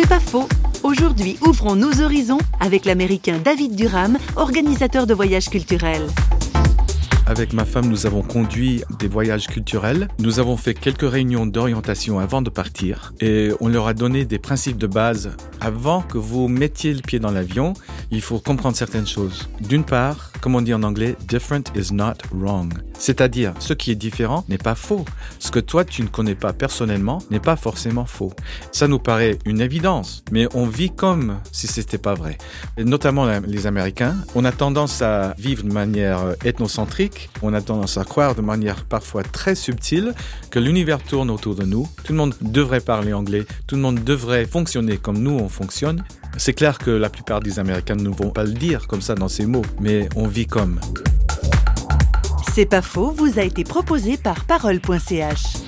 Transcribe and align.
C'est 0.00 0.08
pas 0.08 0.20
faux. 0.20 0.48
Aujourd'hui, 0.84 1.36
ouvrons 1.44 1.74
nos 1.74 2.00
horizons 2.00 2.38
avec 2.60 2.84
l'américain 2.84 3.40
David 3.44 3.74
Durham, 3.74 4.16
organisateur 4.36 5.08
de 5.08 5.12
voyages 5.12 5.50
culturels. 5.50 6.06
Avec 7.26 7.52
ma 7.52 7.64
femme, 7.64 7.88
nous 7.88 8.06
avons 8.06 8.22
conduit 8.22 8.84
des 9.00 9.08
voyages 9.08 9.48
culturels. 9.48 10.06
Nous 10.20 10.38
avons 10.38 10.56
fait 10.56 10.72
quelques 10.72 11.10
réunions 11.10 11.46
d'orientation 11.46 12.20
avant 12.20 12.42
de 12.42 12.48
partir 12.48 13.12
et 13.20 13.50
on 13.58 13.66
leur 13.66 13.88
a 13.88 13.92
donné 13.92 14.24
des 14.24 14.38
principes 14.38 14.78
de 14.78 14.86
base. 14.86 15.36
Avant 15.60 16.00
que 16.00 16.16
vous 16.16 16.46
mettiez 16.46 16.94
le 16.94 17.00
pied 17.00 17.18
dans 17.18 17.32
l'avion, 17.32 17.74
il 18.12 18.22
faut 18.22 18.38
comprendre 18.38 18.76
certaines 18.76 19.06
choses. 19.06 19.48
D'une 19.60 19.84
part, 19.84 20.27
comme 20.40 20.54
on 20.54 20.62
dit 20.62 20.74
en 20.74 20.82
anglais, 20.82 21.16
different 21.26 21.64
is 21.74 21.92
not 21.92 22.14
wrong. 22.32 22.72
C'est-à-dire, 22.98 23.54
ce 23.58 23.72
qui 23.72 23.90
est 23.90 23.96
différent 23.96 24.44
n'est 24.48 24.58
pas 24.58 24.74
faux. 24.74 25.04
Ce 25.38 25.50
que 25.50 25.60
toi 25.60 25.84
tu 25.84 26.02
ne 26.02 26.08
connais 26.08 26.34
pas 26.34 26.52
personnellement 26.52 27.18
n'est 27.30 27.40
pas 27.40 27.56
forcément 27.56 28.06
faux. 28.06 28.32
Ça 28.72 28.88
nous 28.88 28.98
paraît 28.98 29.38
une 29.44 29.60
évidence, 29.60 30.24
mais 30.32 30.48
on 30.54 30.66
vit 30.66 30.90
comme 30.90 31.38
si 31.52 31.66
c'était 31.66 31.98
pas 31.98 32.14
vrai. 32.14 32.38
Et 32.76 32.84
notamment 32.84 33.26
les 33.46 33.66
Américains, 33.66 34.16
on 34.34 34.44
a 34.44 34.52
tendance 34.52 35.02
à 35.02 35.34
vivre 35.38 35.62
de 35.62 35.72
manière 35.72 36.34
ethnocentrique 36.44 36.78
on 37.42 37.54
a 37.54 37.60
tendance 37.60 37.98
à 37.98 38.04
croire 38.04 38.34
de 38.34 38.40
manière 38.40 38.84
parfois 38.84 39.22
très 39.22 39.54
subtile 39.54 40.14
que 40.50 40.58
l'univers 40.58 41.02
tourne 41.02 41.30
autour 41.30 41.54
de 41.54 41.64
nous. 41.64 41.88
Tout 42.04 42.12
le 42.12 42.18
monde 42.18 42.34
devrait 42.40 42.80
parler 42.80 43.12
anglais, 43.12 43.44
tout 43.66 43.76
le 43.76 43.82
monde 43.82 44.02
devrait 44.02 44.46
fonctionner 44.46 44.96
comme 44.96 45.18
nous 45.18 45.32
on 45.38 45.48
fonctionne. 45.48 46.04
C'est 46.38 46.54
clair 46.54 46.78
que 46.78 46.90
la 46.90 47.10
plupart 47.10 47.40
des 47.40 47.58
Américains 47.58 47.96
ne 47.96 48.08
vont 48.08 48.30
pas 48.30 48.44
le 48.44 48.52
dire 48.52 48.86
comme 48.86 49.02
ça 49.02 49.16
dans 49.16 49.26
ces 49.26 49.44
mots, 49.44 49.64
mais 49.80 50.08
on 50.14 50.28
vit 50.28 50.46
comme. 50.46 50.80
C'est 52.54 52.66
pas 52.66 52.80
faux, 52.80 53.10
vous 53.10 53.40
a 53.40 53.42
été 53.42 53.64
proposé 53.64 54.16
par 54.16 54.44
parole.ch. 54.44 55.67